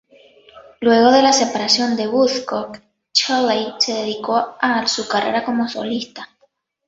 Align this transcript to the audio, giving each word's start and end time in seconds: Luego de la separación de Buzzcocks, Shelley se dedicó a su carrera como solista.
Luego 0.79 1.11
de 1.11 1.21
la 1.21 1.31
separación 1.31 1.95
de 1.95 2.07
Buzzcocks, 2.07 2.81
Shelley 3.13 3.73
se 3.77 3.93
dedicó 3.93 4.55
a 4.59 4.87
su 4.87 5.07
carrera 5.07 5.45
como 5.45 5.69
solista. 5.69 6.27